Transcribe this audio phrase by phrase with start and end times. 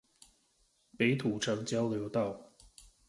[0.97, 2.49] 北土城交流道